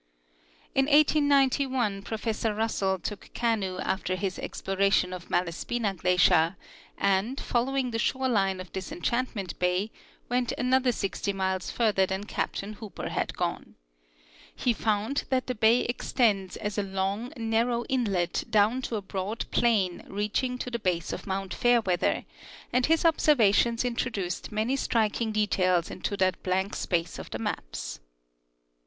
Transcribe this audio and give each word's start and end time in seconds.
In 0.73 0.85
1891 0.85 2.01
Professor 2.01 2.55
Russell 2.55 2.97
took 2.97 3.29
canoe 3.35 3.77
after 3.77 4.15
his 4.15 4.39
exploration 4.39 5.13
of 5.13 5.29
Malaspina 5.29 5.93
glacier, 5.95 6.55
and, 6.97 7.39
following 7.39 7.91
the 7.91 7.99
shore 7.99 8.27
line 8.27 8.59
of 8.59 8.73
Disenchant 8.73 9.35
ment 9.35 9.59
bay, 9.59 9.91
went 10.27 10.53
another 10.53 10.91
60 10.91 11.31
miles 11.33 11.69
further 11.69 12.07
than 12.07 12.23
Captain 12.23 12.73
Hooper 12.73 13.09
had 13.09 13.35
gone. 13.37 13.75
He 14.55 14.73
found 14.73 15.25
that 15.29 15.45
the 15.45 15.53
bay 15.53 15.81
extends 15.81 16.57
as 16.57 16.79
a 16.79 16.81
long, 16.81 17.31
narrow 17.37 17.85
inlet 17.85 18.45
down 18.49 18.81
to 18.81 18.95
a 18.95 19.03
broad 19.03 19.45
plain 19.51 20.03
reaching 20.07 20.57
to 20.57 20.71
the 20.71 20.79
base 20.79 21.13
of 21.13 21.27
mount 21.27 21.53
Fair 21.53 21.79
weather, 21.79 22.25
and 22.73 22.87
his 22.87 23.05
observations 23.05 23.85
introduced 23.85 24.51
many 24.51 24.75
striking 24.75 25.31
details 25.31 25.91
into 25.91 26.17
that 26.17 26.41
blank 26.41 26.75
space 26.75 27.19
of 27.19 27.29
the 27.29 27.37
maps. 27.37 27.99